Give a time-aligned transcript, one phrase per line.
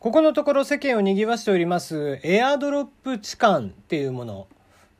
[0.00, 4.48] ここのところ世間を賑わしておりますエアドロップ痴漢っていうもの。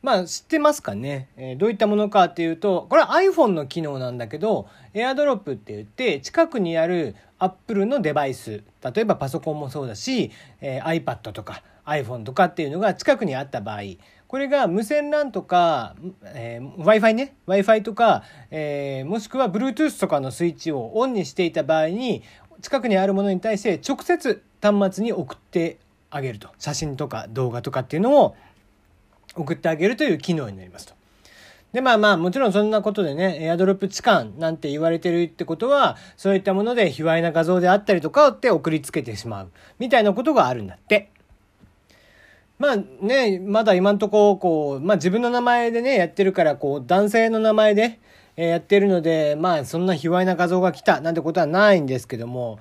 [0.03, 13.81] まあ知ってますかね、えー、どういったものかっていうと、これは iPhone の機能なんだけど、エアドロップって言って近くにある Apple のデバイス、例えばパソコンもそうだし、えー、iPad とか iPhone とかっていうのが近くにあった場合、
[14.29, 15.97] これが無線 LAN とか、
[16.35, 22.23] えー、Wi-Fi ね、Wi-Fi とか、えー、もしくは Bluetooth とかのスイッチをオンにしていた場合に、
[22.61, 25.79] 近くにあるものに対して直接端末に送って
[26.11, 28.37] あげると写真とか動画とかっていうのを
[29.35, 30.95] 送ってあげるという機能になりますと。
[31.73, 41.11] で、まあまあ、もちろんそんなことでね、エアドロップ痴漢なんて言われてるってことは、そういったもので卑猥な画像であったりとかって送りつけてしまう、みたいなことがあるんだって。
[42.59, 48.01] まあね、まだ今んとこ、こう、まあ自分の名前でね、やってるから、こう、男性の名前で、
[48.37, 52.59] やってるので、まあそんな卑猥な画像が来たなんてことはないんですけども、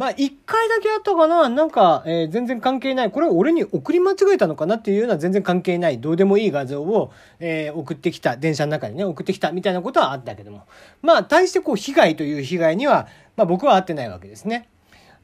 [0.00, 3.10] まあ一回だけあったかななんか、えー、全然関係ない。
[3.10, 10.62] これ俺に送り間違えたのかなっていうような全然関係ない、どうでもいい画像を、えー、送ってきた、電車の中にね、送ってきたみたいなことはあったけども。
[11.02, 14.70] まあ対してこう被害という被害には、まあ僕は合ってないわけですね。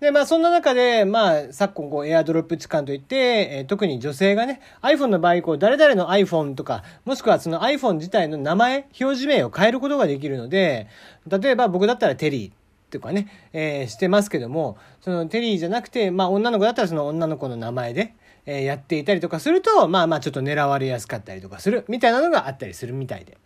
[0.00, 10.86] で、まあそんな中で、まあ昨今こうエアドロップ痴漢といって、えー、特に女性がね、iPhone の場合こう誰々の iPhone とか、もしくはその iPhone 自体の名前、表示名を変えることができるので、
[11.26, 12.65] 例えば僕だったらテリー。
[12.90, 18.14] とかね、えー、してますけども、そのテリーじゃなくて、まあ女の子だったらその女の子の名前で、
[18.46, 23.38] えー、やっていたりとかすると、まあまあちょっと狙われやすかったりとかする、みたいなのがあったりするみたいで。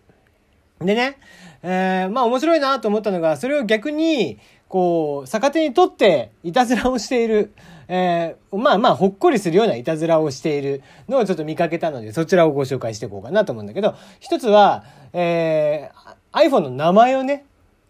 [0.80, 1.18] でね、
[1.62, 7.52] えー、まあ面白いなと思ったのが、それを逆に、こう、逆手にとっていたずらをしている、
[7.88, 17.44] えー、まあまあほっこりするようないたずらをしているのをちょっと見かけたので、そちらをご紹介していこうかなと思うんだけど、一つは、えー、iPhone の名前をね、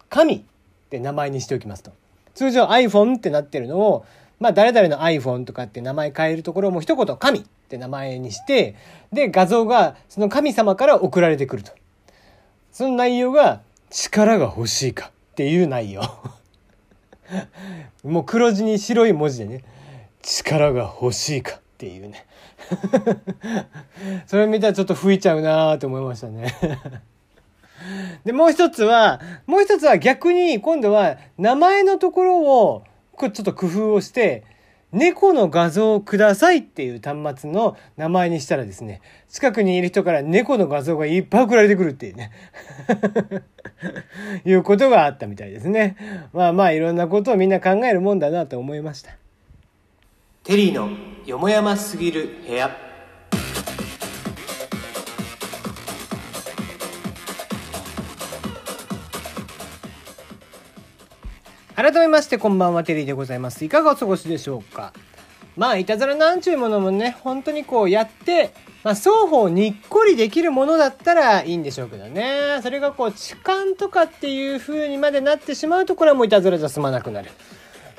[0.09, 0.43] 神
[0.91, 1.93] って名前にしておきますと。
[2.35, 4.05] 通常 iPhone ってなってるのを、
[4.41, 8.75] まあ誰々の iPhone とかって名前変えるところも一言神って名前にして、
[9.13, 11.71] で画像がその神様から送られてくると。
[12.73, 16.01] その内容が力が欲しいかっていう内容。
[18.03, 19.63] もう黒字に白い文字でね、
[20.21, 22.25] 力が欲しいかっていうね。
[24.27, 26.53] それ見たらちょっと吹いちゃうなーって思いましたね
[28.25, 32.83] で、もう一つは、もう一つは逆に今度は名前のところを、
[33.19, 34.43] ちょっと工夫をして、
[34.91, 42.31] 猫の画像をくださいっていう端末の名前にしたらですね、近くにいる人から猫の画像がいっぱい送られてくるっていうね。
[44.45, 45.95] いうことがあったみたいですね。
[46.33, 49.15] まあまあいろんなことをみんな考えるもんだなと思いました。
[50.43, 50.89] テリーの
[51.25, 52.90] よもやますぎる部屋。
[61.81, 64.93] 改めましてこんばんはテリーでございますいかがお過ごしでしょうか？
[65.57, 68.53] まあいたずらなんちゅうものもね本当にこうやって
[68.83, 72.59] まあ、双方にっこりできるものだったらいいんでしょうけどね。
[72.63, 77.29] それがこう、痴漢とかっていう風にまでなってしまうと、これはもういたずらじゃ済まなくなる。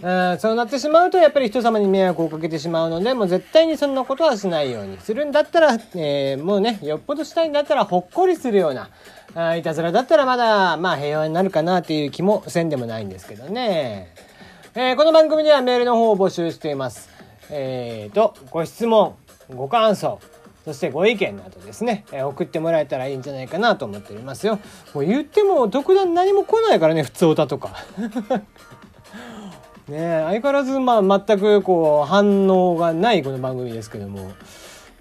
[0.02, 8.90] うん、そうなってしまうと、やっぱり人様に迷惑をかけてしまうので、もう絶対にそんなことはしないようにするんだったら、えー、もうね、よっぽどしたいんだったら、ほっこりするような、
[9.34, 14.12] あいたずらだったらまだ、まあ平和になるかなっていう気もせんでもないんですけどね。
[14.74, 17.08] えー、この番組ではメールの方を募集しています。
[17.50, 19.14] えーと、ご質問、
[19.54, 20.18] ご感想、
[20.64, 24.58] そしてご意見などですね、えー、送ってもらえたらいいんじゃないかなと思っておりますよ。
[24.94, 27.76] もう言っても特段何も来ないからね、普通歌とか。
[29.88, 34.32] ね相変わらず、まあ、全くこう、反応がないこの番組ですけども、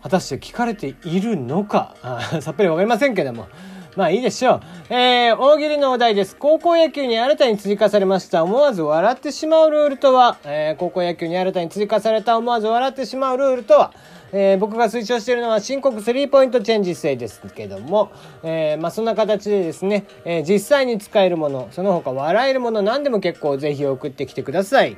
[0.01, 1.95] 果たして聞かれているのか、
[2.41, 3.47] さっぱりわかりませんけども、
[3.95, 4.61] まあいいでしょう。
[4.89, 6.35] えー、大喜利のお題です。
[6.35, 8.43] 高校野球に新たに追加されました。
[8.43, 13.91] 思わず笑ってしまうルールとは、えー、高校野球に新たに追加された思わず笑ってしまうルールとは、
[14.33, 18.11] えー、僕が推奨しているのは申告スリーポイントチェンジ制ですけども、
[18.43, 24.97] えー、まあそんな形でですね、えー、実際に使えるもの、その他笑えるもの何でも結構ぜひ送ってきてください。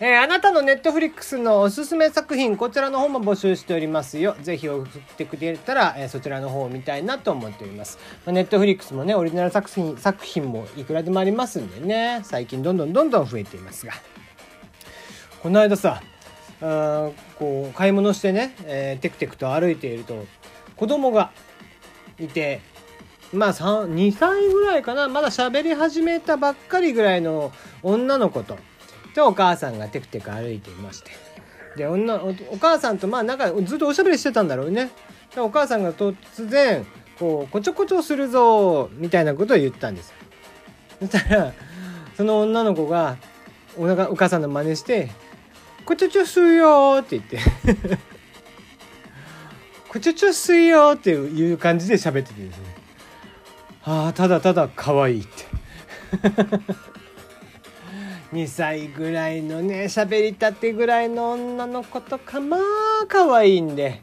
[0.00, 4.34] えー、あなたのネットフリックスのおすすめ作品、こちらの方も募集しておりますよ。
[4.42, 7.98] ぜひ送ってくれたら、えー、そちらの方を見たいなと思っております。
[8.26, 13.92] まあ、ネットフリックスもね、オリジナル作品、作品もいくらでもありますんでね、最近どんどんどんどん増えていますが。
[15.42, 16.02] この間さ、
[16.66, 20.24] あこう、買い物してね、えー、テクテクと歩いていると、
[20.76, 21.30] 子供が
[22.18, 22.60] いて、
[23.32, 27.52] まあ2歳ぐらいかな、まだ喋り始めたばっかりぐらいの
[27.82, 28.58] 女の子と、
[29.14, 31.12] でお母さんがテクテク歩いていまして
[31.76, 34.90] で女お母さんとまあなんかずっとおしゃべりしてたんだろうね。
[35.34, 36.14] でお母さんが突
[36.48, 36.86] 然
[37.18, 40.14] こうこちょこちょするぞみたいなことを言ったんです。
[41.00, 41.52] そしたら
[42.16, 43.16] その女の子が
[43.76, 45.10] おお母さんの真似して
[45.84, 47.38] こちょちょすいよ」って言って
[49.88, 52.64] 「こちょちょすいよ」っていう感じで喋っててですね。
[53.84, 55.44] ああただただ可愛いって。
[58.32, 62.60] 2歳ぐらいのね喋りたてぐらいの女の子とかまあ
[63.06, 64.02] 可愛いんで。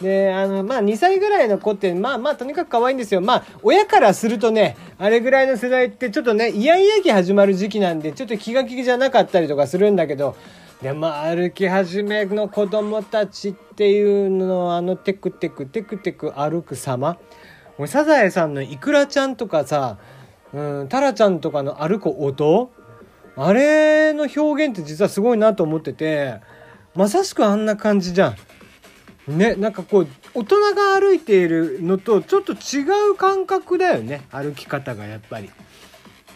[0.00, 3.20] であのまあ2歳ぐらいの子ってまあまあとにかく可愛いんですよ。
[3.20, 10.36] まあ親からするとねあれぐらいの世代ってちょっとねイヤイヤ期始まる時期なんでちょっと気が気じゃなかったりとかするんだけど
[10.82, 17.18] でも歩き始めの子供たちっていうのあのテクテクテクテク歩く様
[17.86, 19.98] サザエさんのイクラちゃんとかさ、
[20.54, 22.70] うん、タラちゃんとかの歩く音？
[23.36, 26.40] あれの表現って実はすごいなと思ってて
[26.94, 28.34] まさしくあんな感じじゃ
[29.28, 29.36] ん。
[29.38, 35.50] ねなんかこう大人が歩いているのとちょっと違う感覚だよね歩き方がやっぱり。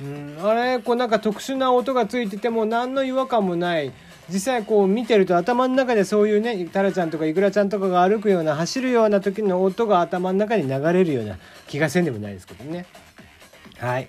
[0.02, 3.92] うんあれこうなんか特殊な音がついてても何の違和感もない
[4.30, 11.38] 実際こう見てると頭の中でそういうねタラちゃんとかイクラちゃんとかが歩くような走るような時の音が頭の中に流れるような
[11.68, 12.86] 気がせんでもないですけどね。
[13.78, 14.08] はい。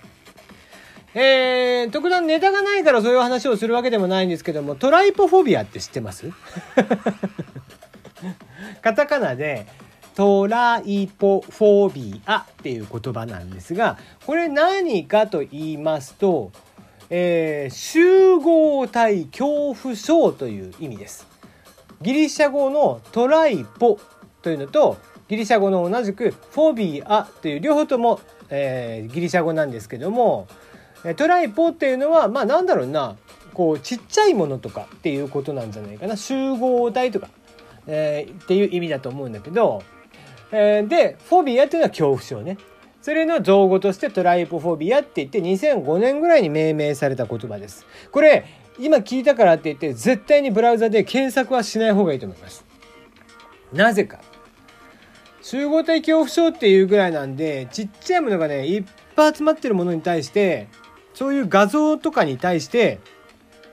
[1.14, 6.30] えー、特段ネタがないからそういう話をするわけでもないんですけどもトライポフォビアって知ってます？
[8.82, 9.66] カタカナで
[10.14, 16.52] トライポフォビアっていう言葉なんですがこれ何かと言いますと
[17.10, 21.26] えー、集合体恐怖症という意味です。
[22.02, 23.98] ギリシャ語のトライポ
[24.42, 24.98] というのと
[25.28, 28.20] ギリシャ語の同じくフォビアという両方とも、
[28.50, 30.46] えー、ギリシャ語なんですけども
[31.16, 33.16] トライポっていうのはまあなんだろうな
[33.54, 37.28] こうちっちゃいものとかっていうことなんじゃないかな集合体とか、
[37.86, 39.82] えー、っていう意味だと思うんだけど、
[40.52, 42.58] えー、でフォビアっていうのは恐怖症ね。
[43.06, 47.86] それの造語としてトライポフォビアって言って2005年ぐらいに命名された言葉です。
[48.10, 48.44] これ
[48.80, 52.64] 今聞いたからって言って絶対にブラウザで検索はしない方がいいと思います。
[53.72, 54.18] なぜか。
[55.40, 60.66] 集合体恐怖症っていうぐらいなんでちっちゃいものがねいっぱい集まってるものに対して
[61.14, 62.98] そういう画像とかに対して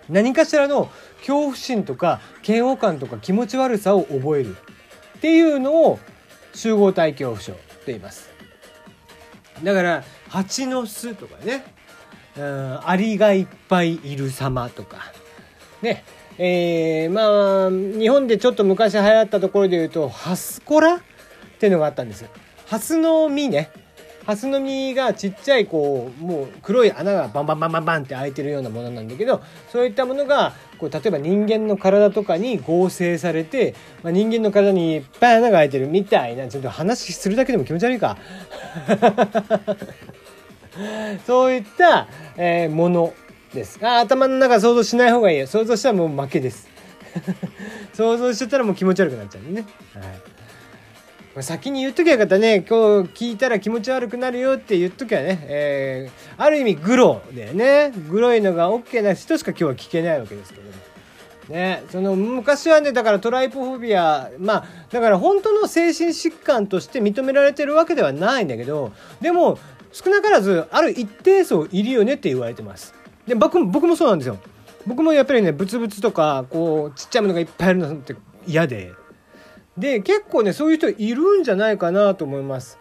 [0.09, 0.91] 何かしらの
[1.21, 4.55] 恐怖心とか嫌悪感とか気持ち悪さを覚える
[5.17, 5.97] っていうのを
[6.53, 8.32] 集合体恐怖症と言います。
[9.61, 11.63] だから蜂の巣とかね、
[12.37, 14.97] うん、アリがいっぱいいる様とか
[15.81, 16.03] ね
[16.37, 20.99] えー、まあ日本でちょっと昔流行ったところで言うとハスコラっ
[21.59, 22.29] ていうのがあったんですよ。
[22.65, 23.69] ハスの実ね
[24.25, 29.41] ハスの実がちっちゃいこうもう黒い穴がバンバンバンバンバンって開いてるようなものなんだけど
[29.71, 38.17] そういったものがこう例えば人間の体とかに合成されて、まあ、人間の体にいっぱい穴が開いてるみたいなちょっと話するだけでも気持ち悪いか。
[41.27, 43.13] そういった、えー、もの
[43.53, 43.79] です。
[43.85, 45.47] あ頭の中想像しない方がいいよ。
[45.47, 46.67] 想像したらもう負けです。
[47.93, 49.67] 想像しちゃったらもう気持ち悪くなっちゃうんでね。
[49.93, 50.32] はい。
[51.41, 52.61] 先に言っときゃよかったね。
[52.61, 57.91] 今日聞いたら気持ち悪くなるよって言っときゃね、えー、ある意味グロだよね。
[58.09, 60.73] グロいのが OK な人しか今日は聞けないわけですけども。
[61.49, 69.59] ね、その昔はねだからトライポフォビアまあだから本当の精神疾患として認められてるわけではないんだけどでも
[69.91, 72.93] 少なからずある一定層いるよねって言われてます。
[73.27, 74.37] で僕も僕もそうなんですよ。
[74.85, 78.15] 僕もやっぱりねブツブツとかこうちっちゃいものがいっぱいあるのって
[78.45, 78.93] 嫌で。
[79.77, 82.79] で結構ねそういう人いるんじゃないかなと思います。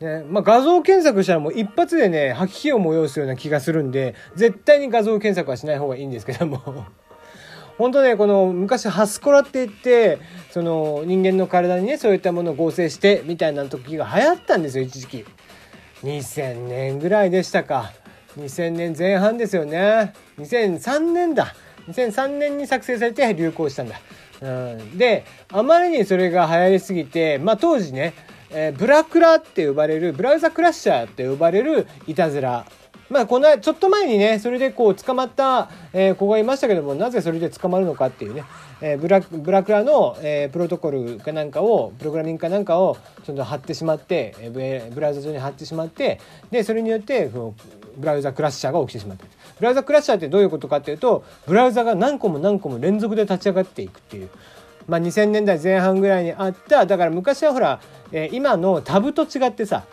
[0.00, 6.60] ねまあ、画像検索したらもう一発でね吐き気を催すような気がするんで絶対に画像検索はしない方がいいんですけども。
[7.78, 10.18] 本当ねこの昔ハスコラって言って
[10.52, 15.24] その人間の体にねそういったものを合成してみたいな時が流行ったんですよ一時期。
[16.04, 17.92] 2000年ぐらいでしたか。
[18.38, 20.12] 2000年前半ですよね。
[20.38, 21.54] 2003年だ。
[21.88, 23.96] 2003年に作成されて流行したんだ。
[24.40, 28.14] であまりにそれが流行りすぎて、まあ、当時ね、
[28.50, 32.66] えー、ブラクラって呼ばれるブラウザクラッシャーって呼ばれるいたずら
[33.14, 38.42] まあこのちょっと前にねそれでこう捕まった、え、子がいましたけどもなぜそれで捕まるのかっていうね、
[38.80, 47.30] え、ブラブラクラの、え、プロトコルかなんかをプログラミングかなんかをちょっと貼ってしまって、え、ブラウザ上に貼ってしまってでそれによって
[47.96, 49.26] ブラウザクラッシャーが起きてしまった
[49.60, 54.28] ブラウザクラッシャーってどういうことかっていうとブラウザが何個も何個も連続で立ち上がっていくっていう。
[54.86, 57.80] まあ、2000年代前半ぐらいにあっただから昔はほら、
[58.12, 59.84] え、今のタブと違ってさ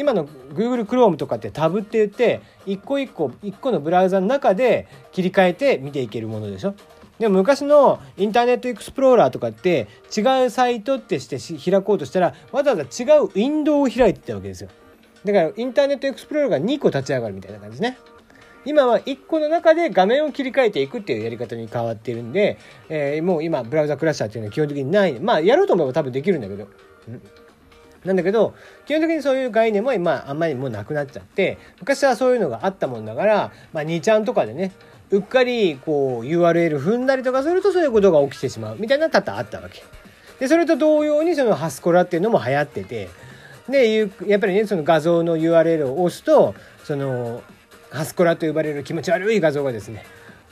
[0.00, 6.74] 今の Google Chrome とかってタブって言って一個一個一個のブラウザの中で切り替えて見ていけるものでしょ？
[7.18, 11.36] でも昔のインターネットエクスプローラーとかって違うサイトってして
[11.70, 14.70] 開こうとしたらわざわざ違うウィンドウを開いてたわけですよ。
[15.22, 17.98] だからインターネットエクスプローラーが2個立ち上がるみたいな感じですね。
[18.64, 22.56] 今は1個の中で画面を切り替えていくっていうやり方に変わっているんで、
[22.88, 25.20] えー、もう今ブラウザクラッシャーっていうのは基本的にない。
[25.20, 26.68] まあやろうと思えば多分できるんだけど、
[27.08, 27.22] うん、
[28.04, 28.54] なんだけど
[28.86, 34.72] 基本的にそういう概念も今あんまりもうなくなっちゃって昔はそういうのがあったもんだから、まあ、2ちゃんとかでね
[35.10, 39.82] うっかりこう URL 踏んだりとかするとそういうことが起きてしまうみたいな多々あったわけ。
[40.38, 43.10] でそれと同様にそのハスコラっていうのも流行ってて
[43.68, 46.54] でやっぱりねその画像の URL を押すと
[46.84, 47.42] その
[47.90, 50.04] ハスコラと呼ばれる気持ち悪い画像がですね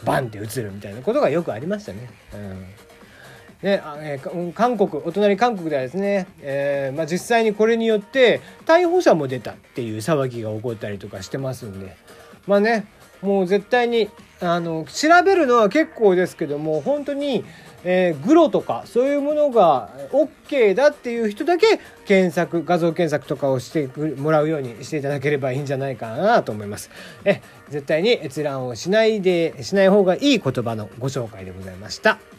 [0.04, 2.10] バンって映るみたいなことがよくありましたね。
[2.34, 2.87] うん
[3.62, 11.96] ねえー、韓国お隣韓国ではですね、えーまあ、実際にこれによって逮捕者も出たっていう騒ぎが起こったりとかしてますんで
[12.46, 12.86] まあね
[13.20, 14.08] もう絶対に
[14.40, 17.44] あの調べるのは結構ですけども本当に、
[17.82, 26.90] えー、グロとかそういうものが OK だっていう人だけ検索画像検索とかをしてもらうようにしていただければいいんじゃないかなと思います。
[27.24, 32.37] え絶対に閲覧をしないでしない方がいい言葉のご紹介でございました。